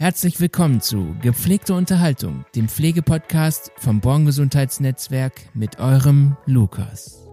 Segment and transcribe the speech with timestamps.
[0.00, 7.26] Herzlich willkommen zu Gepflegte Unterhaltung, dem Pflegepodcast vom Born Gesundheitsnetzwerk mit eurem Lukas.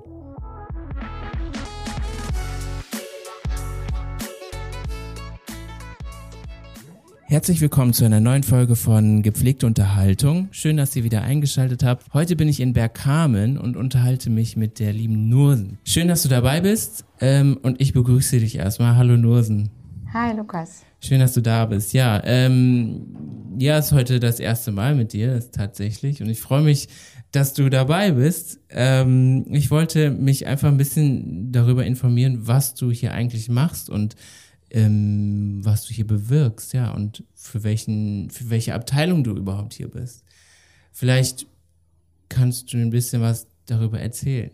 [7.26, 10.48] Herzlich willkommen zu einer neuen Folge von Gepflegte Unterhaltung.
[10.50, 12.12] Schön, dass ihr wieder eingeschaltet habt.
[12.16, 15.78] Heute bin ich in Bergkamen und unterhalte mich mit der lieben Nursen.
[15.84, 18.96] Schön, dass du dabei bist ähm, und ich begrüße dich erstmal.
[18.96, 19.70] Hallo Nursen.
[20.16, 20.86] Hi Lukas.
[21.02, 21.92] Schön, dass du da bist.
[21.92, 23.06] Ja, ähm,
[23.60, 26.22] ja, ist heute das erste Mal mit dir, ist tatsächlich.
[26.22, 26.88] Und ich freue mich,
[27.34, 28.62] dass du dabei bist.
[28.70, 34.16] Ähm, ich wollte mich einfach ein bisschen darüber informieren, was du hier eigentlich machst und
[34.70, 39.90] ähm, was du hier bewirkst, ja, und für welchen, für welche Abteilung du überhaupt hier
[39.90, 40.24] bist.
[40.94, 41.46] Vielleicht
[42.30, 44.52] kannst du ein bisschen was darüber erzählen.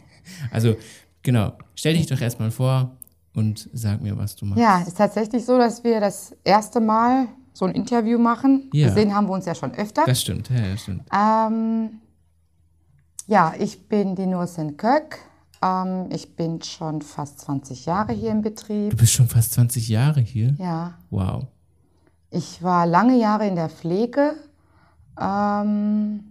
[0.50, 0.76] also,
[1.22, 2.96] genau, stell dich doch erstmal vor
[3.34, 4.60] und sag mir, was du machst.
[4.60, 8.68] Ja, ist tatsächlich so, dass wir das erste Mal so ein Interview machen.
[8.72, 8.88] Ja.
[8.88, 10.04] Gesehen haben wir uns ja schon öfter.
[10.06, 11.02] Das stimmt, ja, das stimmt.
[11.12, 12.00] Ähm,
[13.26, 15.18] ja, ich bin die Nursen Köck.
[15.62, 18.96] Ähm, ich bin schon fast 20 Jahre hier im Du Betrieb.
[18.96, 20.54] bist schon fast 20 Jahre hier.
[20.58, 21.46] Ja, Wow.
[22.30, 24.34] ich war lange Jahre in der Pflege.
[25.20, 26.24] Ähm,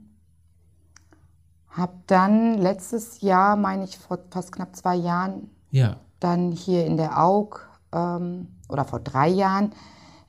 [1.69, 5.97] habe dann letztes Jahr, meine ich, vor fast knapp zwei Jahren, Ja.
[6.23, 7.59] Dann hier in der AUG
[7.91, 9.71] ähm, oder vor drei Jahren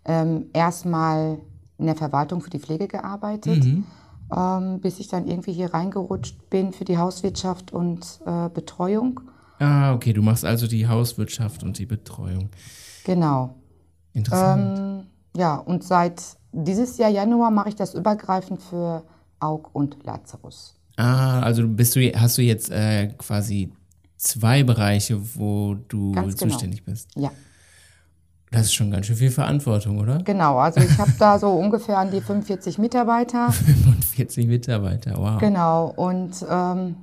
[0.05, 1.39] ähm, erstmal
[1.79, 3.85] in der Verwaltung für die Pflege gearbeitet, Mhm.
[4.37, 9.21] ähm, bis ich dann irgendwie hier reingerutscht bin für die Hauswirtschaft und äh, Betreuung.
[9.59, 12.51] Ah, okay, du machst also die Hauswirtschaft und die Betreuung.
[13.05, 13.55] Genau.
[14.13, 14.79] Interessant.
[14.79, 19.05] Ähm, ja, und seit dieses Jahr Januar mache ich das übergreifend für
[19.41, 20.77] AUG und Lazarus.
[20.97, 23.73] ah, also bist du, hast du jetzt äh, quasi
[24.25, 26.29] zwei Bereiche, wo du genau.
[26.31, 27.11] zuständig bist.
[27.17, 27.31] Ja,
[28.51, 30.19] Das ist schon ganz schön viel Verantwortung, oder?
[30.19, 30.59] genau.
[30.59, 33.53] Also ich habe da so ungefähr an die 45 Mitarbeiter.
[33.53, 35.39] 45 Mitarbeiter, wow.
[35.41, 36.97] Genau, und ähm,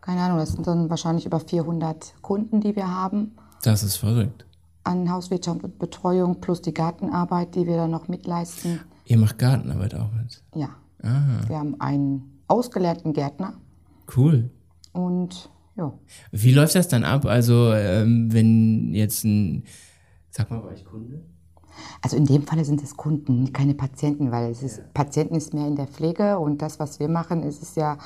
[0.00, 4.46] keine Ahnung, das sind dann wahrscheinlich über 400 Kunden, die wir haben Das ist verrückt.
[4.84, 8.80] an Hauswirtschaft und Betreuung plus die Gartenarbeit, die wir dann noch mitleisten.
[9.04, 10.42] Ihr macht Gartenarbeit auch mit.
[10.54, 10.70] Ja,
[11.02, 13.54] Ah, wir haben einen ausgelernten Gärtner
[14.16, 14.50] cool.
[14.92, 15.48] und
[15.80, 15.98] ja,
[16.32, 17.24] Wie läuft das dann ab?
[17.24, 19.64] Also, ähm, wenn jetzt ein,
[20.30, 21.22] sag mal, war ich Kunde?
[22.02, 25.66] also in dem Falle sind es Kunden, keine Patienten, weil es ist, Patienten ist mehr
[25.66, 27.98] in der Pflege und das, was wir machen, ist es ja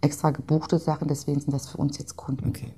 [0.00, 2.48] extra gebuchte Sachen, deswegen sind das für uns jetzt Kunden.
[2.48, 2.72] Okay.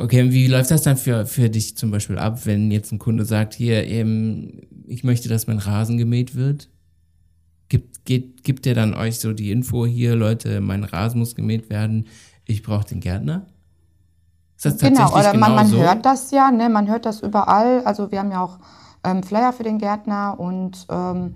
[0.00, 3.24] Okay, wie läuft das dann für, für dich zum Beispiel ab, wenn jetzt ein Kunde
[3.24, 6.68] sagt, hier, ähm, ich möchte, dass mein Rasen gemäht wird?
[7.68, 11.70] Gibt, geht, gibt der dann euch so die Info, hier, Leute, mein Rasen muss gemäht
[11.70, 12.06] werden,
[12.46, 13.46] ich brauche den Gärtner?
[14.62, 15.76] Genau, oder man, man so?
[15.76, 16.70] hört das ja, ne?
[16.70, 17.82] man hört das überall.
[17.84, 18.58] Also wir haben ja auch
[19.04, 21.34] ähm, Flyer für den Gärtner und ähm,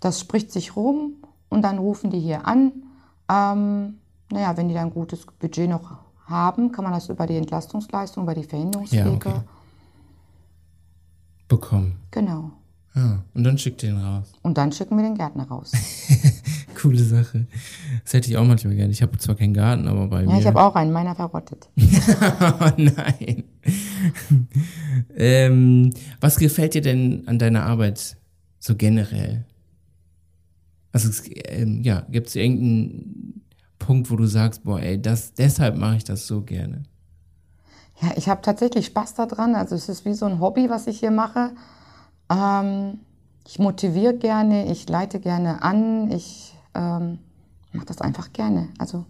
[0.00, 1.14] das spricht sich rum
[1.48, 2.72] und dann rufen die hier an.
[3.28, 3.98] Ähm,
[4.32, 8.24] naja, wenn die dann ein gutes Budget noch haben, kann man das über die Entlastungsleistung,
[8.24, 9.28] über die Verhinderungspflege.
[9.28, 9.40] Ja, okay.
[11.46, 12.00] Bekommen.
[12.10, 12.50] Genau.
[12.94, 14.32] Ah, und dann schickt ihr ihn raus.
[14.42, 15.70] Und dann schicken wir den Gärtner raus.
[16.86, 17.46] Coole Sache.
[18.04, 18.92] Das hätte ich auch manchmal gerne.
[18.92, 20.38] Ich habe zwar keinen Garten, aber bei Ja, mir.
[20.38, 21.68] ich habe auch einen, meiner verrottet.
[21.78, 23.44] oh nein.
[25.16, 28.16] ähm, was gefällt dir denn an deiner Arbeit
[28.58, 29.44] so generell?
[30.92, 31.10] Also
[31.48, 33.42] ähm, ja, gibt es irgendeinen
[33.78, 36.84] Punkt, wo du sagst, boah, ey, das, deshalb mache ich das so gerne.
[38.00, 39.54] Ja, ich habe tatsächlich Spaß daran.
[39.54, 41.50] Also es ist wie so ein Hobby, was ich hier mache.
[42.30, 43.00] Ähm,
[43.46, 47.18] ich motiviere gerne, ich leite gerne an, ich ähm,
[47.72, 48.68] mache das einfach gerne.
[48.78, 49.04] Also,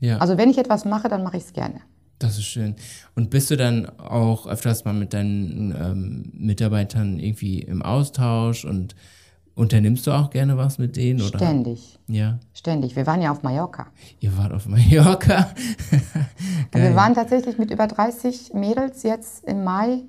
[0.00, 1.80] Ja, also wenn ich etwas mache, dann mache ich es gerne.
[2.18, 2.76] das ist schön.
[3.16, 8.94] Und bist du dann auch öfters mal mit deinen ähm, Mitarbeitern irgendwie im Austausch und
[9.56, 11.20] unternimmst du auch gerne was mit denen?
[11.20, 11.38] Oder?
[11.38, 12.96] Ständig, Ja, ständig.
[12.96, 13.86] Wir waren ja auf Mallorca.
[14.20, 15.50] ihr wart auf Mallorca.
[16.72, 20.02] Wir waren tatsächlich mit über 30 Mädels jetzt im Mai.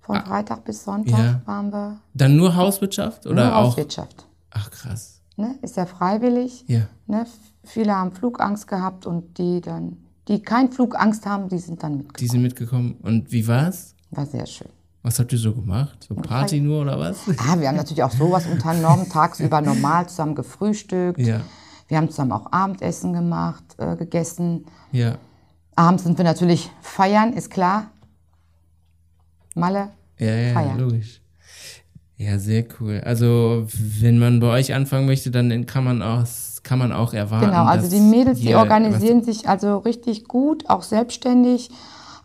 [0.00, 1.24] Von Freitag bis Sonntag Ah.
[1.24, 1.40] ja.
[1.46, 3.64] waren wir Dann nur Hauswirtschaft oder nur auch?
[3.70, 4.24] Hauswirtschaft.
[4.50, 5.15] Ach krass.
[5.36, 5.58] Ne?
[5.62, 6.64] Ist ja freiwillig.
[6.66, 6.88] Ja.
[7.06, 7.26] Ne?
[7.64, 9.98] Viele haben Flugangst gehabt und die dann,
[10.28, 12.30] die kein Flugangst haben, die sind dann Die mitgekommen.
[12.30, 12.94] sind mitgekommen.
[13.02, 13.94] Und wie war's?
[14.10, 14.68] War sehr schön.
[15.02, 16.04] Was habt ihr so gemacht?
[16.08, 17.18] So Party nur oder was?
[17.38, 21.18] Ah, wir haben natürlich auch sowas unternommen, tagsüber normal zusammen gefrühstückt.
[21.20, 21.42] Ja,
[21.88, 24.64] Wir haben zusammen auch Abendessen gemacht, äh, gegessen.
[24.92, 25.18] ja,
[25.76, 27.90] Abends sind wir natürlich feiern, ist klar.
[29.54, 29.90] Malle.
[30.18, 30.78] ja, ja, Feiern.
[30.78, 31.20] logisch.
[32.18, 33.02] Ja, sehr cool.
[33.04, 33.66] Also,
[34.00, 36.24] wenn man bei euch anfangen möchte, dann kann man auch,
[36.62, 37.46] kann man auch erwarten.
[37.46, 41.70] Genau, also dass die Mädels, die organisieren sich also richtig gut, auch selbstständig,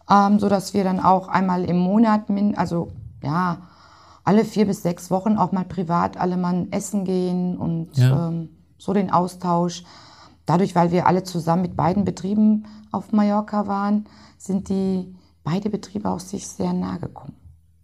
[0.10, 2.92] ähm, so dass wir dann auch einmal im Monat, min- also
[3.22, 3.64] ja,
[4.24, 8.30] alle vier bis sechs Wochen auch mal privat alle mal essen gehen und Ja.
[8.30, 9.84] ähm, so den Austausch.
[10.46, 14.06] Dadurch, weil wir alle zusammen mit beiden Betrieben auf Mallorca waren,
[14.38, 17.34] sind die beide Betriebe auch sich sehr nahe gekommen.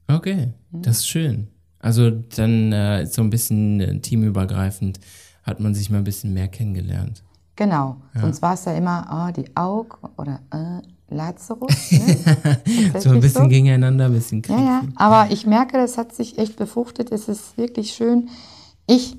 [0.07, 0.81] Okay, Mhm.
[0.83, 1.50] das ist schön.
[1.87, 4.99] Also dann äh, so ein bisschen äh, teamübergreifend
[5.43, 7.23] hat man sich mal ein bisschen mehr kennengelernt.
[7.55, 8.01] Genau.
[8.13, 11.91] Sonst war es ja immer, oh, die Aug oder äh, Lazarus.
[12.91, 12.99] Ne?
[12.99, 14.57] So ein bisschen gegeneinander, ein bisschen Krieg.
[14.57, 17.09] Ja, ja, aber ich merke, das hat sich echt befruchtet.
[17.13, 18.27] Es ist wirklich schön.
[18.85, 19.15] Ich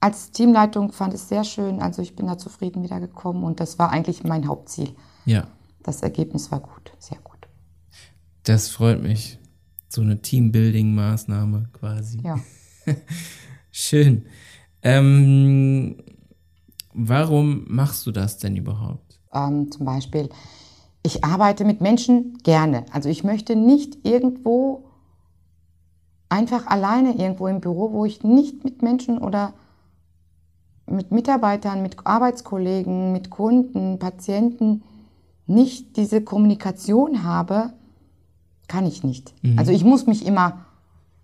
[0.00, 1.80] als Teamleitung fand es sehr schön.
[1.80, 4.90] Also ich bin da zufrieden wiedergekommen und das war eigentlich mein Hauptziel.
[5.24, 5.46] ja.
[5.82, 7.48] Das Ergebnis war gut, sehr gut.
[8.42, 9.38] Das freut mich.
[9.94, 12.18] So eine Teambuilding-Maßnahme quasi.
[12.24, 12.40] Ja.
[13.70, 14.26] Schön.
[14.82, 15.96] Ähm,
[16.92, 19.20] warum machst du das denn überhaupt?
[19.32, 20.30] Ähm, zum Beispiel,
[21.04, 22.86] ich arbeite mit Menschen gerne.
[22.92, 24.90] Also ich möchte nicht irgendwo
[26.28, 29.54] einfach alleine irgendwo im Büro, wo ich nicht mit Menschen oder
[30.86, 34.82] mit Mitarbeitern, mit Arbeitskollegen, mit Kunden, Patienten
[35.46, 37.74] nicht diese Kommunikation habe,
[38.68, 39.32] kann ich nicht.
[39.56, 40.64] Also ich muss mich immer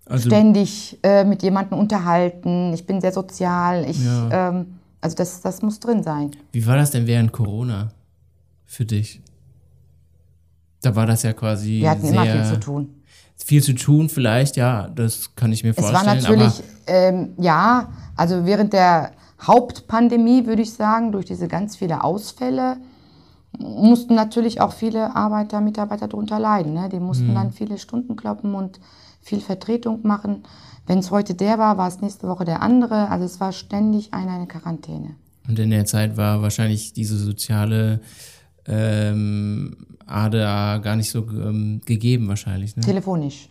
[0.05, 2.73] Also, ständig äh, mit jemandem unterhalten.
[2.73, 3.85] Ich bin sehr sozial.
[3.89, 4.49] Ich, Ja.
[4.49, 6.31] ähm, also das, das muss drin sein.
[6.51, 7.89] wie war das denn während Corona
[8.65, 9.21] für dich?
[10.81, 12.89] Da war das ja quasi Wir hatten immer viel zu tun.
[13.43, 16.21] Viel zu tun vielleicht, ja, das kann ich mir Es war vorstellen.
[16.21, 19.11] natürlich, ähm, ja, also während der
[19.41, 22.77] Hauptpandemie würde ich sagen, durch diese ganz viele Ausfälle,
[23.57, 26.73] mussten natürlich auch viele Arbeiter, Mitarbeiter darunter leiden.
[26.73, 26.89] Ne?
[26.89, 28.79] Die mussten dann viele Stunden kloppen und
[29.21, 30.43] viel Vertretung machen.
[30.87, 33.09] Wenn es heute der war, war es nächste Woche der andere.
[33.09, 35.15] Also es war ständig einer in Quarantäne.
[35.47, 38.01] und in der Zeit war wahrscheinlich diese soziale
[38.65, 42.83] ähm, Ader gar nicht so ähm, gegeben wahrscheinlich, ne?
[42.83, 43.49] Telefonisch.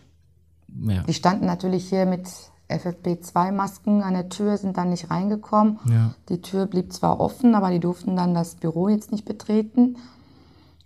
[0.87, 1.03] Ja.
[1.03, 2.27] Die standen natürlich hier mit
[2.73, 5.79] FFP2-Masken an der Tür, sind dann nicht reingekommen.
[5.89, 6.13] Ja.
[6.29, 9.97] Die Tür blieb zwar offen, aber die durften dann das Büro jetzt nicht betreten.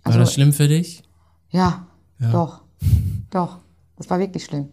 [0.04, 1.02] War das schlimm für dich?
[1.50, 1.86] Ja,
[2.18, 2.62] doch,
[3.30, 3.58] doch.
[3.96, 4.68] Das war wirklich schlimm.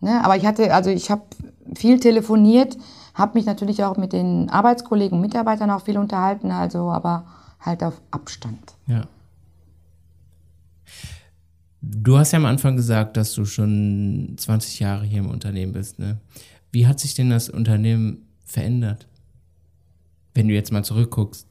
[0.00, 0.24] Ne?
[0.24, 1.22] Aber ich hatte, also ich habe
[1.74, 2.78] viel telefoniert,
[3.14, 7.26] habe mich natürlich auch mit den Arbeitskollegen und Mitarbeitern auch viel unterhalten, also aber
[7.60, 8.76] halt auf Abstand.
[8.86, 9.04] Ja.
[11.82, 15.98] Du hast ja am Anfang gesagt, dass du schon 20 Jahre hier im Unternehmen bist.
[15.98, 16.18] Ne?
[16.72, 19.08] Wie hat sich denn das Unternehmen verändert?
[20.34, 21.46] Wenn du jetzt mal zurückguckst.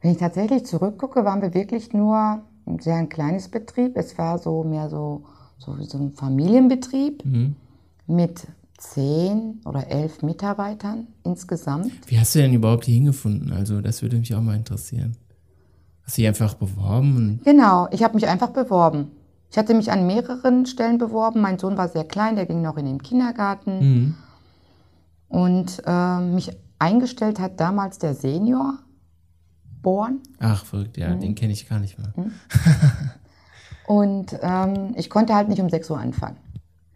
[0.00, 3.96] Wenn ich tatsächlich zurückgucke, waren wir wirklich nur ein sehr ein kleines Betrieb.
[3.96, 5.24] Es war so mehr so,
[5.58, 7.24] so, so ein Familienbetrieb
[8.06, 8.46] mit
[8.78, 11.92] zehn oder elf Mitarbeitern insgesamt.
[12.06, 13.52] Wie hast du denn überhaupt hier hingefunden?
[13.52, 15.16] Also, das würde mich auch mal interessieren.
[16.04, 17.40] Hast du dich einfach beworben?
[17.44, 19.10] Genau, ich habe mich einfach beworben.
[19.50, 21.40] Ich hatte mich an mehreren Stellen beworben.
[21.40, 24.16] Mein Sohn war sehr klein, der ging noch in den Kindergarten.
[25.28, 28.78] Und äh, mich eingestellt hat damals der Senior,
[29.82, 30.20] Born.
[30.38, 31.20] ach, verrückt, ja, Mhm.
[31.20, 32.12] den kenne ich gar nicht mehr.
[33.86, 36.36] Und ähm, ich konnte halt nicht um 6 Uhr anfangen.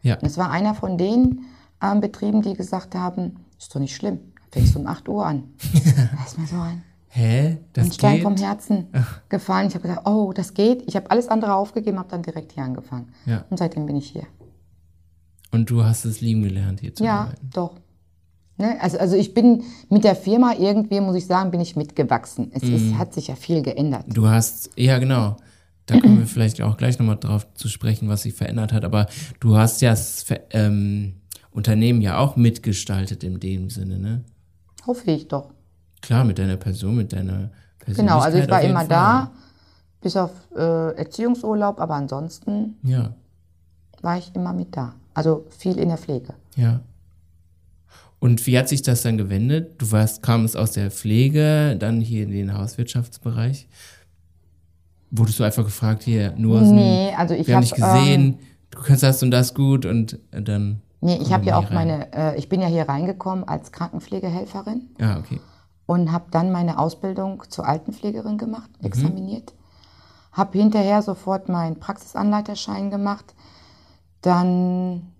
[0.02, 1.42] Ja, Und es war einer von den
[1.80, 4.18] ähm, Betrieben, die gesagt haben, ist doch nicht schlimm,
[4.50, 5.44] fängst du um 8 Uhr an.
[5.72, 6.82] da ist mir so ein,
[7.14, 7.58] hä?
[7.74, 8.22] Das ein Stein geht?
[8.22, 8.86] vom Herzen
[9.28, 9.68] gefallen.
[9.68, 10.82] Ich habe gesagt, oh, das geht.
[10.86, 13.12] Ich habe alles andere aufgegeben, habe dann direkt hier angefangen.
[13.26, 13.44] Ja.
[13.50, 14.26] Und seitdem bin ich hier.
[15.50, 17.50] Und du hast es lieben gelernt, hier zu Ja, arbeiten.
[17.52, 17.74] doch.
[18.56, 18.80] Ne?
[18.80, 22.50] Also, also ich bin mit der Firma irgendwie, muss ich sagen, bin ich mitgewachsen.
[22.54, 22.74] Es Mhm.
[22.74, 24.06] ist, hat sich ja viel geändert.
[24.08, 25.36] Du hast, ja genau,
[25.86, 29.06] da kommen wir vielleicht auch gleich nochmal drauf zu sprechen, was sich verändert hat, aber
[29.40, 31.14] du hast ja das ähm,
[31.50, 34.24] Unternehmen ja auch mitgestaltet in dem Sinne, ne?
[34.86, 35.50] Hoffe ich doch.
[36.02, 37.96] Klar, mit deiner Person, mit deiner Persönlichkeit.
[37.96, 38.88] Genau, also ich war immer Fall.
[38.88, 39.30] da,
[40.00, 43.14] bis auf äh, Erziehungsurlaub, aber ansonsten Ja,
[44.02, 44.94] war ich immer mit da.
[45.14, 46.34] Also viel in der Pflege.
[46.56, 46.80] ja.
[48.18, 49.74] Und wie hat sich das dann gewendet?
[49.82, 53.66] Du warst, kamst aus der Pflege, dann hier in den Hauswirtschaftsbereich.
[55.10, 58.38] Wurdest du einfach gefragt, hier, nur Nee, also ich wir haben hab, dich gesehen,
[58.70, 60.82] du kannst das und das gut und dann.
[61.00, 61.74] Nee, ich habe ja auch rein.
[61.74, 65.40] meine, äh, ich bin ja hier reingekommen als Krankenpflegehelferin Ah, okay.
[65.86, 68.86] Und habe dann meine Ausbildung zur Altenpflegerin gemacht, Mhm.
[68.86, 69.54] examiniert.
[70.32, 73.34] Habe hinterher sofort meinen Praxisanleiterschein gemacht.
[74.22, 75.12] Dann,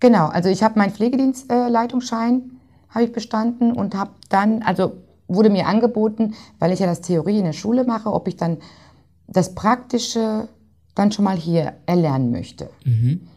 [0.00, 2.50] genau, also ich habe meinen Pflegedienstleitungsschein
[2.90, 4.92] habe ich bestanden und habe dann, also
[5.26, 8.58] wurde mir angeboten, weil ich ja das Theorie in der Schule mache, ob ich dann
[9.26, 10.48] das Praktische
[10.94, 12.70] dann schon mal hier erlernen möchte.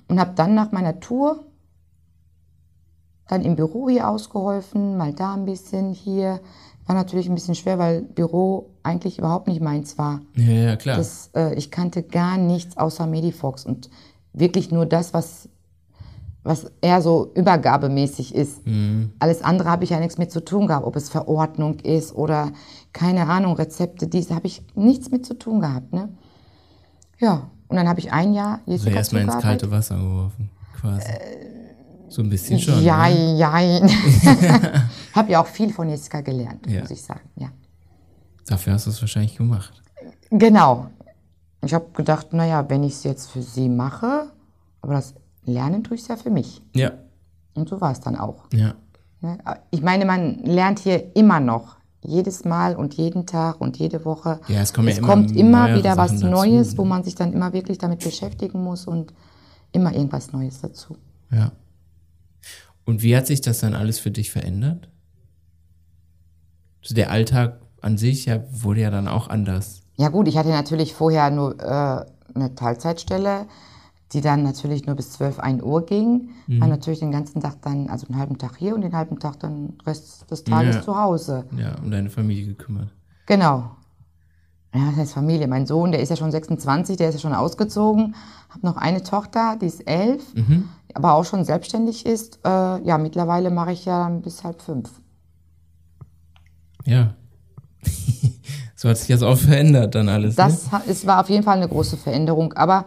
[0.09, 1.45] Und habe dann nach meiner Tour
[3.27, 6.39] dann im Büro hier ausgeholfen, mal da ein bisschen, hier.
[6.85, 10.21] War natürlich ein bisschen schwer, weil Büro eigentlich überhaupt nicht meins war.
[10.35, 10.95] Ja, ja, klar.
[10.97, 13.89] Das, äh, ich kannte gar nichts außer Medifox und
[14.31, 15.49] wirklich nur das, was,
[16.43, 18.61] was eher so übergabemäßig ist.
[19.19, 22.53] Alles andere habe ich ja nichts mit zu tun gehabt, ob es Verordnung ist oder
[22.93, 25.91] keine Ahnung, Rezepte, dies habe ich nichts mit zu tun gehabt.
[25.91, 26.09] Ne?
[27.19, 31.05] Ja, und dann habe ich ein Jahr Also Jessica erstmal ins kalte Wasser geworfen, quasi.
[32.09, 32.83] So ein bisschen schon.
[32.83, 33.35] Ja, ne?
[33.37, 33.51] ja.
[35.13, 36.81] habe ja auch viel von Jessica gelernt, Ja.
[36.81, 37.29] muss ich sagen.
[37.35, 37.49] Ja.
[38.47, 39.81] Dafür hast du es wahrscheinlich gemacht.
[40.29, 40.87] Genau.
[41.63, 44.31] Ich habe gedacht, naja, wenn ich es jetzt für sie mache,
[44.81, 45.13] aber das
[45.45, 46.61] Lernen tue ich es ja für mich.
[46.75, 46.91] Ja,
[47.55, 48.45] Und so war es dann auch.
[48.53, 48.75] ja.
[49.21, 49.37] ne?
[49.71, 51.77] Ich meine, man lernt hier immer noch.
[52.03, 54.39] Jedes Mal und jeden Tag und jede Woche.
[54.47, 56.77] Ja, es kommen ja es immer kommt immer wieder was dazu, Neues, ne?
[56.77, 59.13] wo man sich dann immer wirklich damit beschäftigen muss und
[59.71, 60.95] immer irgendwas Neues dazu.
[61.31, 61.51] Ja.
[62.87, 64.89] Und wie hat sich das dann alles für dich verändert?
[66.81, 69.81] Also der Alltag an sich ja, wurde ja dann auch anders.
[69.97, 73.45] Ja gut, ich hatte natürlich vorher nur äh, eine Teilzeitstelle,
[74.13, 76.29] die dann natürlich nur bis 12, 1 Uhr ging.
[76.47, 76.61] Mhm.
[76.61, 79.37] War natürlich den ganzen Tag dann, also einen halben Tag hier und den halben Tag
[79.41, 80.81] dann Rest des Tages Ja.
[80.81, 81.43] zu Hause.
[81.57, 82.87] Ja, um deine Familie gekümmert.
[83.25, 83.71] Genau.
[84.73, 85.49] Ja, das heißt Familie.
[85.49, 88.15] Mein Sohn, der ist ja schon 26, der ist ja schon ausgezogen.
[88.49, 90.23] Hab noch eine Tochter, die ist elf,
[90.93, 92.39] aber auch schon selbstständig ist.
[92.45, 92.49] Äh,
[92.83, 94.89] ja, mittlerweile mache ich ja dann bis halb fünf.
[96.85, 97.15] Ja.
[98.75, 100.37] so hat sich das auch verändert dann alles.
[100.37, 100.43] ne?
[100.43, 102.85] Das ha- es war auf jeden Fall eine große Veränderung, aber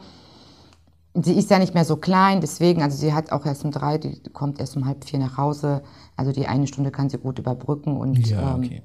[1.15, 3.99] sie ist ja nicht mehr so klein, deswegen, also sie hat auch erst um drei,
[3.99, 5.83] die kommt erst um halb vier nach Hause.
[6.17, 8.29] Also die eine Stunde kann sie gut überbrücken und Ne?
[8.29, 8.83] Ja, ähm, okay.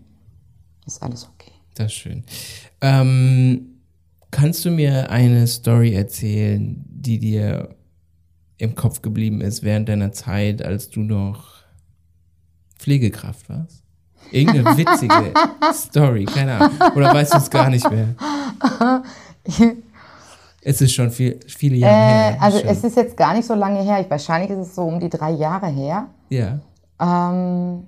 [0.86, 1.51] ist alles okay.
[1.75, 2.24] Das ist schön.
[2.81, 3.79] Ähm,
[4.31, 7.75] kannst du mir eine Story erzählen, die dir
[8.58, 11.56] im Kopf geblieben ist während deiner Zeit, als du noch
[12.78, 13.84] Pflegekraft warst?
[14.32, 15.34] Irgendeine witzige
[15.74, 16.78] Story, keine Ahnung.
[16.96, 18.16] Oder weißt du es gar nicht mehr?
[20.68, 22.42] Es ist schon viel, viele Jahre Äh, her.
[22.42, 22.68] also schon.
[22.70, 24.02] es ist jetzt gar nicht so lange her.
[24.02, 26.08] Ich, wahrscheinlich ist es so um die drei Jahre her.
[26.30, 26.60] ja.
[27.00, 27.84] Ähm,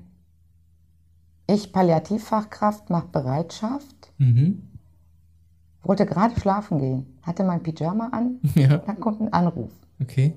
[1.50, 4.62] ich Palliativfachkraft, mache Bereitschaft, Mhm.
[5.82, 9.72] wollte gerade schlafen gehen, hatte mein Pyjama an, Ja, dann kommt ein Anruf.
[10.02, 10.34] okay.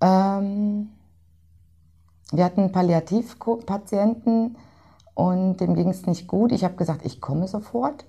[0.00, 0.88] Ähm,
[2.32, 4.56] wir hatten einen Palliativpatienten
[5.14, 6.52] und dem ging es nicht gut.
[6.52, 8.04] Ich habe gesagt, ich komme sofort.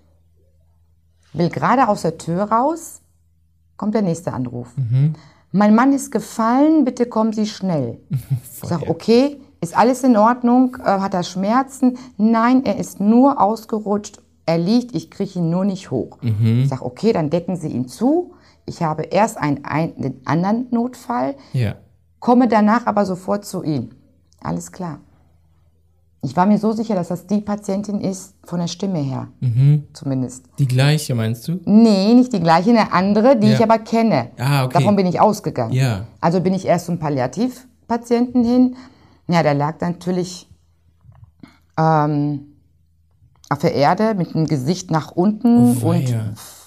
[1.34, 3.02] Will gerade aus der Tür raus,
[3.78, 4.74] kommt der nächste Anruf.
[5.52, 8.00] Mein Mann ist gefallen, bitte kommen Sie schnell.
[8.62, 10.76] Ich sage, okay, ist alles in Ordnung?
[10.84, 11.98] Äh, hat er Schmerzen?
[12.18, 14.22] Nein, er ist nur ausgerutscht.
[14.46, 16.18] Er liegt, ich kriege ihn nur nicht hoch.
[16.64, 18.34] Ich sage, okay, dann decken Sie ihn zu.
[18.70, 21.76] Ich habe erst einen, einen, den anderen Notfall, Ja.
[22.20, 23.90] komme danach aber sofort zu ihm.
[24.42, 25.00] Alles klar.
[26.22, 29.30] Ich war mir so sicher, dass das die Patientin ist, von der Stimme her,
[29.94, 30.46] zumindest.
[30.60, 31.60] Die gleiche, meinst du?
[31.66, 33.56] Nee, nicht die gleiche, eine andere, die Ja.
[33.56, 34.30] ich aber kenne.
[34.38, 34.74] Ah, okay.
[34.80, 35.72] Davon bin ich ausgegangen.
[35.74, 36.06] Ja.
[36.22, 38.76] Also bin ich erst zum Palliativpatienten hin.
[39.28, 40.48] Ja, der lag natürlich
[41.78, 42.54] ähm,
[43.50, 46.14] auf der Erde mit dem Gesicht nach unten Oh, und.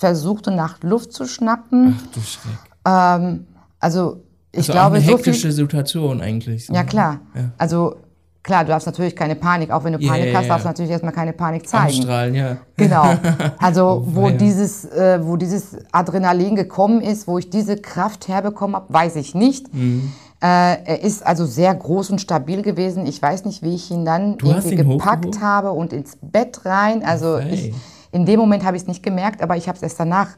[0.03, 1.97] Versuchte nach Luft zu schnappen.
[1.97, 2.53] Ach du Schreck.
[2.87, 3.47] Ähm,
[3.79, 5.53] also ich Also glaube, auch eine so hektische viel.
[5.53, 6.67] Situation eigentlich.
[6.67, 6.87] so, Ja ne?
[6.89, 7.21] klar.
[7.35, 7.41] Ja.
[7.57, 7.95] Also
[8.43, 10.91] klar, du darfst natürlich keine Panik, auch wenn du Panik ja, hast, darfst du natürlich
[10.91, 11.85] erstmal keine Panik zeigen.
[11.87, 12.57] Anstrahlen, ja.
[12.77, 13.15] Genau.
[13.59, 14.33] Also wo weia.
[14.33, 19.35] dieses, äh, wo dieses Adrenalin gekommen ist, wo ich diese Kraft herbekommen habe, weiß ich
[19.37, 19.73] nicht.
[19.73, 20.13] Mhm.
[20.41, 23.07] Äh, er ist also sehr groß und stabil gewesen.
[23.07, 26.65] Ich weiß nicht, wie ich ihn dann Du irgendwie ihn gepackt habe und ins Bett
[26.65, 27.05] rein.
[27.05, 27.49] Also Okay.
[27.71, 27.75] ich,
[28.13, 30.29] in dem Moment habe ich es nicht gemerkt, aber ich habe es erst danach,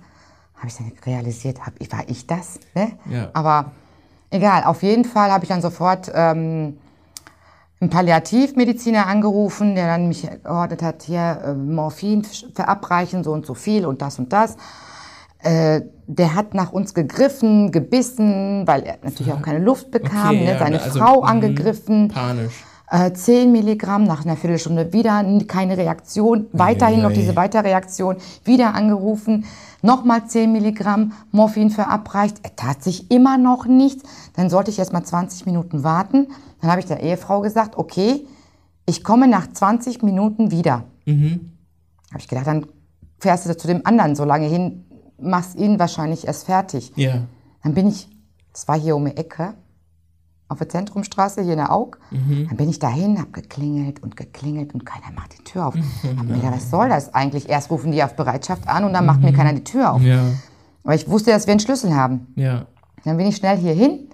[0.57, 2.61] habe ich dann realisiert, hab, war ich das?
[2.75, 2.93] Ne?
[3.11, 3.31] Ja.
[3.35, 3.73] Aber
[4.31, 6.79] egal, auf jeden Fall habe ich dann sofort ähm,
[7.81, 13.55] einen Palliativmediziner angerufen, der dann mich geordnet hat, hier äh, Morphin verabreichen, so und so
[13.55, 14.57] viel und das und das.
[15.41, 20.29] Äh, der hat nach uns gegriffen, gebissen, weil er natürlich auch keine Luft bekam.
[20.29, 20.53] Okay, ne?
[20.53, 21.29] ja, Seine also, Frau mhm.
[21.29, 22.09] angegriffen.
[22.09, 22.65] Panisch.
[22.91, 29.47] Äh, 10 Milligramm, nach einer Viertelstunde wieder keine Reaktion, weiterhin noch diese Weiterreaktion, wieder angerufen,
[29.81, 34.03] nochmal 10 Milligramm Morphin verabreicht, er tat sich immer noch nichts.
[34.35, 36.29] Dann sollte ich erst mal 20 Minuten warten.
[36.61, 38.27] Dann habe ich der Ehefrau gesagt, okay,
[38.87, 40.85] ich komme nach 20 Minuten wieder.
[42.11, 42.67] Habe ich gedacht, dann
[43.19, 44.85] fährst du zu dem anderen so lange hin,
[45.19, 46.93] machst ihn wahrscheinlich erst fertig.
[46.97, 47.23] Ja.
[47.63, 48.09] Dann bin ich,
[48.53, 49.55] das war hier um die Ecke,
[50.55, 51.99] auf der Zentrumstraße hier in der Aug.
[52.11, 55.75] Dann bin ich dahin, hab geklingelt und geklingelt und keiner macht die Tür auf.
[56.17, 57.49] Hab mir gedacht, was soll das eigentlich?
[57.49, 60.03] Erst rufen die auf Bereitschaft an und dann macht mir keiner die Tür auf.
[60.03, 60.23] Ja.
[60.85, 62.33] Aber ich wusste, dass wir einen Schlüssel haben.
[62.37, 62.67] Ja.
[63.05, 64.09] Dann bin ich schnell hier hin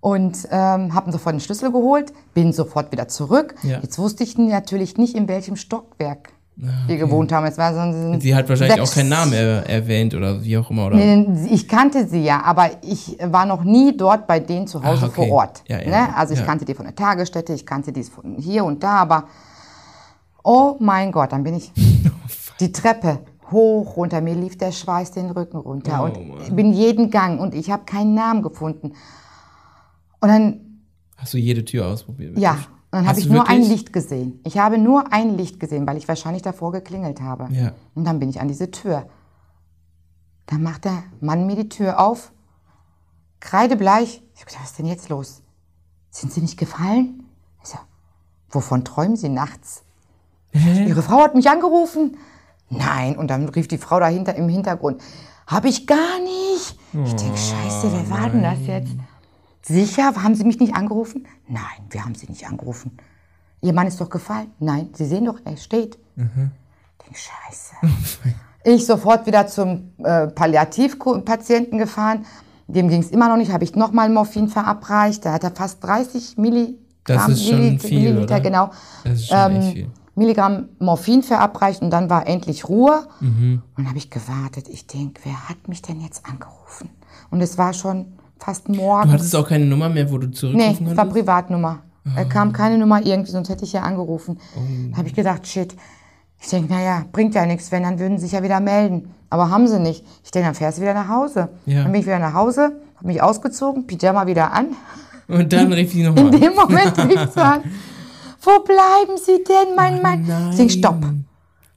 [0.00, 3.54] und ähm, habe sofort den Schlüssel geholt, bin sofort wieder zurück.
[3.62, 3.80] Ja.
[3.80, 6.30] Jetzt wusste ich natürlich nicht, in welchem Stockwerk
[6.88, 7.46] die gewohnt haben.
[7.46, 10.58] Es war so ein, Sie hat wahrscheinlich sechs- auch keinen Namen er erwähnt oder wie
[10.58, 10.96] auch immer, oder?
[10.96, 15.04] Nee, Ich kannte sie ja, aber ich war noch nie dort bei denen zu Hause
[15.04, 15.26] Ah, okay.
[15.28, 15.62] vor Ort.
[15.68, 16.16] Ja, ja, ne?
[16.16, 16.46] Also ich ja.
[16.46, 19.24] kannte die von der Tagesstätte, ich kannte die von hier und da, aber
[20.42, 21.72] oh mein Gott, dann bin ich
[22.60, 23.20] die Treppe
[23.52, 27.54] hoch runter, mir lief der Schweiß den Rücken runter Oh, und bin jeden Gang und
[27.54, 28.92] ich habe keinen Namen gefunden.
[30.20, 30.60] Und dann
[31.16, 32.36] Hast du jede Tür ausprobiert?
[32.36, 32.58] ja,
[32.98, 33.68] dann habe ich nur ein wirklich?
[33.68, 34.40] Licht gesehen.
[34.42, 37.46] Ich habe nur ein Licht gesehen, weil ich wahrscheinlich davor geklingelt habe.
[37.52, 37.72] Ja.
[37.94, 39.06] Und dann bin ich an diese Tür.
[40.46, 42.32] Dann macht der Mann mir die Tür auf,
[43.38, 44.20] kreidebleich.
[44.34, 45.42] Ich habe gedacht, was ist denn jetzt los?
[46.10, 47.22] Sind Sie nicht gefallen?
[47.62, 47.78] Ich so,
[48.50, 49.84] wovon träumen Sie nachts?
[50.52, 52.16] Ihre Frau hat mich angerufen.
[52.68, 55.00] Nein, und dann rief die Frau dahinter im Hintergrund.
[55.46, 56.76] Habe ich gar nicht.
[57.04, 58.90] Ich denke, scheiße, wer war denn das jetzt?
[59.62, 61.26] Sicher, haben Sie mich nicht angerufen?
[61.48, 62.96] Nein, wir haben Sie nicht angerufen.
[63.60, 64.50] Ihr Mann ist doch gefallen.
[64.60, 65.98] Nein, Sie sehen doch, er steht.
[66.16, 66.24] Ich
[67.04, 67.74] denke, scheiße.
[68.64, 72.26] Ich sofort wieder zum äh, Palliativpatienten gefahren.
[72.66, 73.52] Dem ging es immer noch nicht.
[73.52, 75.24] Habe ich nochmal Morphin verabreicht.
[75.24, 78.40] Da hat er fast 30 Milligramm, Das ist schon viel, Milliliter, oder?
[78.40, 78.70] genau.
[79.04, 79.90] Das ist schon echt viel.
[80.16, 83.06] Milligramm Morphin verabreicht und dann war endlich Ruhe.
[83.20, 83.62] Mhm.
[83.68, 84.68] Und dann habe ich gewartet.
[84.68, 86.90] Ich denke, wer hat mich denn jetzt angerufen?
[87.30, 89.08] Und es war schon fast morgen.
[89.08, 91.06] Du hattest auch keine Nummer mehr, wo du Nee, zurückrufen es war?
[91.06, 91.78] Privatnummer.
[92.16, 94.38] Da kam keine Nummer irgendwie, sonst hätte ich ja angerufen.
[94.56, 94.60] Oh.
[94.92, 95.74] Da habe ich gedacht, shit.
[96.40, 99.10] Ich denke, naja, bringt ja nichts, wenn, dann würden sie sich ja wieder melden.
[99.28, 100.04] Aber haben sie nicht.
[100.24, 101.48] Ich denke, dann fährst du wieder nach Hause.
[101.66, 101.82] Ja.
[101.82, 104.68] Dann bin ich wieder nach Hause, habe mich ausgezogen, Pyjama wieder an.
[105.26, 106.30] Und dann rief ich In nochmal.
[106.30, 107.60] dem Moment rief sie an,
[108.42, 110.48] wo bleiben sie denn, mein Mann?
[110.50, 110.96] Ich denke, stopp.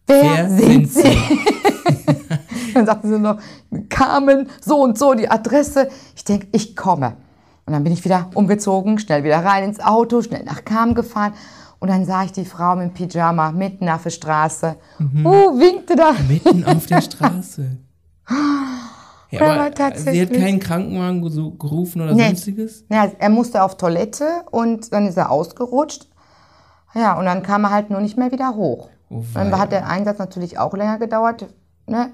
[0.08, 1.18] Wer, Wer sind, sind sie?
[2.74, 3.38] dann sagten sie noch,
[3.90, 5.90] Carmen, so und so, die Adresse.
[6.16, 7.14] Ich denke, ich komme.
[7.66, 11.34] Und dann bin ich wieder umgezogen, schnell wieder rein ins Auto, schnell nach Carmen gefahren.
[11.80, 14.76] Und dann sah ich die Frau mit dem Pyjama mitten auf der Straße.
[15.00, 15.26] Mhm.
[15.26, 16.14] Uh, winkte da.
[16.28, 17.78] Mitten auf der Straße.
[19.32, 20.40] Ja, aber aber sie hat tatsächlich.
[20.42, 21.22] keinen Krankenwagen
[21.58, 22.28] gerufen oder Nee.
[22.28, 22.84] sonstiges?
[22.90, 26.10] Ja, er musste auf Toilette und dann ist er ausgerutscht.
[26.94, 28.90] Ja, und dann kam er halt nur nicht mehr wieder hoch.
[29.10, 31.48] Oh, dann hat der Einsatz natürlich auch länger gedauert,
[31.88, 32.12] ne?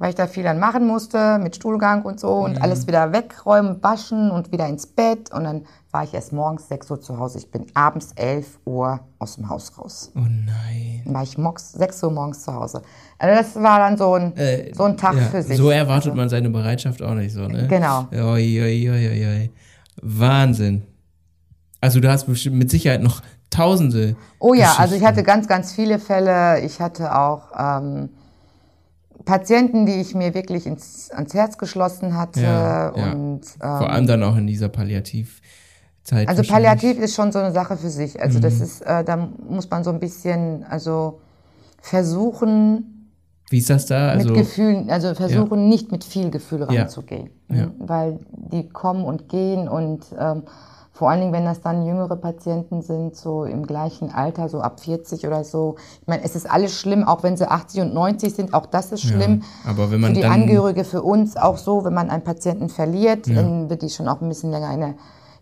[0.00, 2.62] Weil ich da viel dann machen musste mit Stuhlgang und so und Mhm.
[2.62, 5.30] alles wieder wegräumen, waschen und wieder ins Bett.
[5.30, 7.36] Und dann war ich erst morgens 6 Uhr zu Hause.
[7.38, 10.10] Ich bin abends 11 Uhr aus dem Haus raus.
[10.16, 11.02] Oh nein.
[11.04, 12.80] Dann war ich morgens, 6 Uhr morgens zu Hause.
[13.18, 15.58] Also das war dann so ein, Äh, so ein Tag ja, für sich.
[15.58, 17.68] So erwartet man seine Bereitschaft auch nicht so, ne?
[17.68, 18.06] Genau.
[18.10, 19.50] Oi, oi, oi, oi, oi.
[20.00, 20.82] Wahnsinn.
[21.82, 24.16] Also du hast bestimmt mit Sicherheit noch tausende.
[24.38, 26.60] Oh ja, also ich hatte ganz, ganz viele Fälle.
[26.60, 28.08] Ich hatte auch ähm,
[29.24, 32.40] Patienten, die ich mir wirklich ins, ans Herz geschlossen hatte.
[32.40, 33.12] Ja, ja.
[33.12, 36.28] Und, Vor ähm, allem dann auch in dieser Palliativzeit.
[36.28, 36.42] also.
[36.42, 38.20] Palliativ ist schon so eine Sache für sich.
[38.20, 38.42] Also Mhm.
[38.42, 41.20] das ist, äh, da muss man so ein bisschen, also
[41.82, 43.10] versuchen
[43.50, 44.10] Wie ist das da?
[44.10, 46.82] Also, mit Gefühlen, also versuchen nicht mit viel Gefühl Ja.
[46.82, 47.30] ranzugehen.
[47.48, 47.68] Ja.
[47.78, 50.44] Weil die kommen und gehen und ähm,
[51.00, 54.80] vor allen Dingen, wenn das dann jüngere Patienten sind, so im gleichen Alter, so ab
[54.80, 55.76] 40 oder so.
[56.02, 58.92] Ich meine, es ist alles schlimm, auch wenn sie 80 und 90 sind, auch das
[58.92, 59.40] ist schlimm.
[59.64, 62.22] Ja, aber wenn man für die dann- Angehörige, für uns auch so, wenn man einen
[62.22, 64.94] Patienten verliert, dann wird die schon auch ein bisschen länger in der,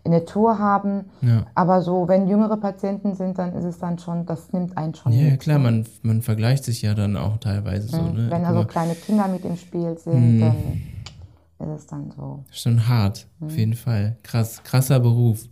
[0.05, 1.09] in der Tour haben.
[1.19, 1.43] Ja.
[1.55, 5.11] Aber so, wenn jüngere Patienten sind, dann ist es dann schon, das nimmt einen schon
[5.11, 5.41] ja, mit.
[5.41, 8.27] klar, man, man vergleicht sich ja dann auch teilweise so, ne?
[8.29, 9.97] Wenn also kleine Kinder mit im Spiel Mhm.
[9.97, 10.55] sind, dann
[11.59, 12.43] ist es dann so.
[12.51, 13.47] Schon hart, Mhm.
[13.47, 14.17] auf jeden Fall.
[14.23, 15.47] Krass, krasser Beruf.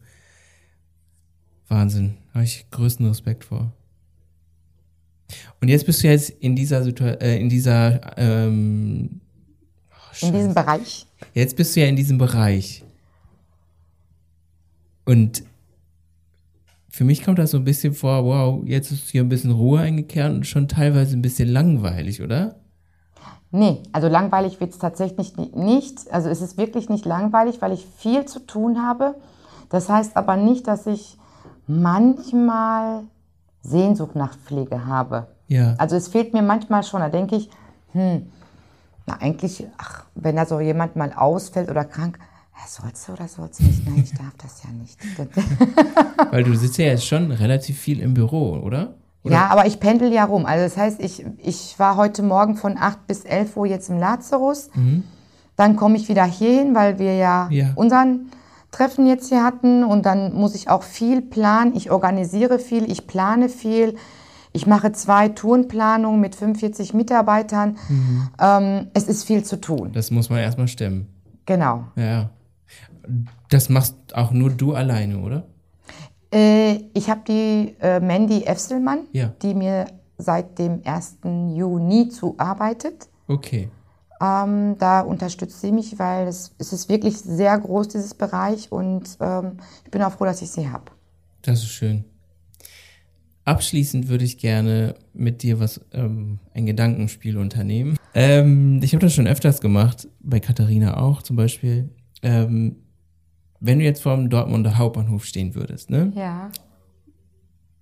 [1.68, 2.18] Wahnsinn.
[2.34, 3.74] Habe ich größten Respekt vor.
[5.60, 9.20] Und jetzt bist du jetzt in dieser Situation, äh, in dieser, ähm,
[10.22, 11.06] In diesem Bereich.
[11.34, 12.84] jetzt bist du ja in diesem Bereich.
[15.06, 15.44] Und
[16.90, 19.82] für mich kommt das so ein bisschen vor, wow, jetzt ist hier ein bisschen Ruhe
[19.82, 22.56] eingekehrt und schon teilweise ein bisschen langweilig, oder?
[23.52, 26.12] Nee, also langweilig wird es tatsächlich ni- nicht.
[26.12, 29.16] Also es ist wirklich nicht langweilig, weil ich viel zu tun habe.
[29.70, 31.18] Das heißt aber nicht, dass ich
[31.66, 33.04] manchmal
[33.62, 35.28] Sehnsucht nach Pflege habe.
[35.48, 35.76] Ja.
[35.78, 37.00] Also es fehlt mir manchmal schon.
[37.00, 37.50] Da denke ich,
[37.94, 38.28] hm,
[39.06, 42.20] na eigentlich, ach, wenn da so jemand mal ausfällt oder krank,
[42.68, 43.86] sollst du oder sollst du nicht?
[43.88, 45.00] Nein, ich darf das ja nicht.
[46.32, 48.96] Weil du sitzt ja jetzt schon relativ viel im Büro, oder?
[49.28, 49.36] Oder?
[49.36, 50.46] Ja, aber ich pendel ja rum.
[50.46, 53.98] Also das heißt, ich, ich war heute Morgen von 8 bis 11 Uhr jetzt im
[54.00, 54.70] Lazarus.
[55.56, 57.68] Dann komme ich wieder hierhin, weil wir ja, Ja.
[57.76, 58.32] unseren
[58.72, 59.84] Treffen jetzt hier hatten.
[59.84, 61.76] Und dann muss ich auch viel planen.
[61.76, 63.96] Ich organisiere viel, ich plane viel.
[64.54, 67.78] Ich mache zwei Tourenplanungen mit 45 Mitarbeitern.
[68.40, 69.92] Ähm, es ist viel zu tun.
[69.94, 71.08] Das muss man erstmal stemmen.
[71.46, 71.86] Genau.
[71.96, 72.30] Ja.
[73.50, 75.44] Das machst auch nur du alleine, oder?
[76.34, 79.34] Äh, ich habe die äh, Mandy Efselmann, Ja.
[79.42, 79.86] die mir
[80.18, 81.18] seit dem 1.
[81.56, 83.08] Juni zuarbeitet.
[83.28, 83.70] Okay.
[84.20, 88.72] Ähm, da unterstützt sie mich, weil es, es ist wirklich sehr groß, dieses Bereich.
[88.72, 90.86] Und ähm, ich bin auch froh, dass ich sie habe.
[91.44, 92.04] Das ist schön.
[93.46, 97.96] Abschließend würde ich gerne mit dir was, ähm, ein Gedankenspiel unternehmen.
[98.14, 101.90] Ähm, ich habe das schon öfters gemacht, bei Katharina auch zum Beispiel.
[102.24, 102.76] Ähm,
[103.60, 106.12] wenn du jetzt vor dem Dortmunder Hauptbahnhof stehen würdest, ne?
[106.16, 106.52] Ja.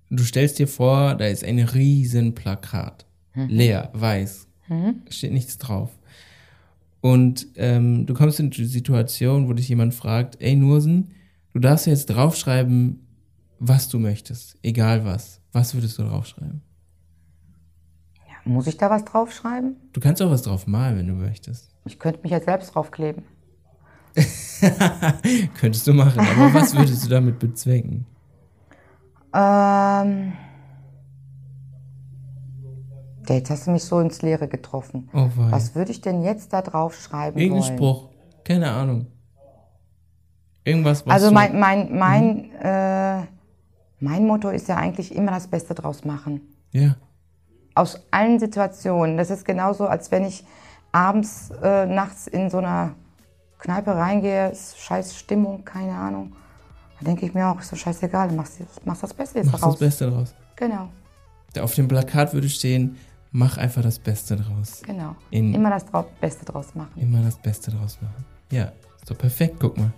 [0.09, 3.05] Du stellst dir vor, da ist ein riesen Plakat.
[3.33, 4.47] Leer, weiß.
[5.09, 5.89] Steht nichts drauf.
[7.01, 11.11] Und ähm, du kommst in die Situation, wo dich jemand fragt, ey Nursen,
[11.53, 13.05] du darfst jetzt draufschreiben,
[13.59, 14.57] was du möchtest.
[14.63, 15.41] Egal was.
[15.51, 16.61] Was würdest du draufschreiben?
[18.45, 19.75] Muss ich da was draufschreiben?
[19.93, 21.75] Du kannst auch was drauf malen, wenn du möchtest.
[21.85, 23.23] Ich könnte mich jetzt selbst draufkleben.
[25.59, 28.05] Könntest du machen, aber was würdest du damit bezwecken?
[29.33, 30.33] Ähm.
[33.27, 35.09] Ja, Jetzt hast du mich so ins Leere getroffen.
[35.13, 35.51] Oh wei.
[35.51, 37.77] Was würde ich denn jetzt da draufschreiben Irgendein wollen?
[37.77, 38.09] Spruch.
[38.43, 39.07] Keine Ahnung.
[40.63, 42.51] Irgendwas, was Also mein, mein, mein, Mhm.
[42.61, 43.21] äh,
[43.99, 46.41] mein Motto ist ja eigentlich immer das Beste draus machen.
[46.71, 46.95] Ja.
[47.73, 49.17] Aus allen Situationen.
[49.17, 50.45] Das ist genauso, als wenn ich
[50.91, 52.93] abends, äh, nachts in so einer
[53.59, 56.33] Kneipe reingehe, ist scheiß Stimmung, keine Ahnung.
[56.99, 59.59] Da denke ich mir auch, ist doch scheißegal, du machst, machst das Beste jetzt Mach
[59.59, 59.73] draus.
[59.73, 60.33] das Beste draus.
[60.55, 60.89] Genau,
[61.53, 62.97] Da Auf dem Plakat würde stehen,
[63.31, 64.81] mach einfach das Beste draus.
[64.85, 65.15] genau.
[65.31, 66.91] In- immer das Trau Beste draus machen.
[66.95, 68.23] Immer das Beste draus machen.
[68.51, 69.91] Ja, ist doch perfekt, guck mal.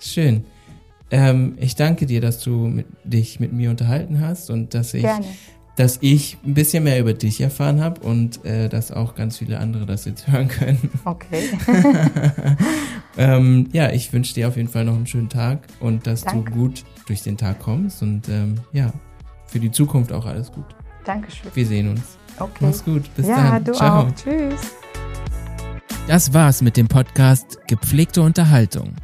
[0.00, 0.44] Schön.
[1.10, 5.02] Ähm, ich danke dir, dass du mit, dich mit mir unterhalten hast und dass ich,
[5.02, 5.24] Gerne.
[5.76, 9.58] Dass ich ein bisschen mehr über dich erfahren habe und äh, dass auch ganz viele
[9.58, 10.90] andere das jetzt hören können.
[11.04, 11.44] Okay.
[13.18, 16.50] ähm, ja, ich wünsche dir auf jeden Fall noch einen schönen Tag und dass Danke.
[16.50, 18.92] du gut durch den Tag kommst und ähm, ja,
[19.46, 20.64] für die Zukunft auch alles gut.
[21.04, 21.50] Dankeschön.
[21.54, 22.18] Wir sehen uns.
[22.38, 22.50] Okay.
[22.60, 23.02] Mach's gut.
[23.14, 23.64] Bis ja, dann.
[23.64, 24.06] du Ciao.
[24.06, 24.14] auch.
[24.14, 24.74] Tschüss.
[26.08, 28.94] Das war's mit dem Podcast Gepflegte Unterhaltung.